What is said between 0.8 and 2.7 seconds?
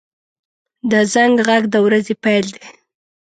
•د زنګ غږ د ورځې پیل دی.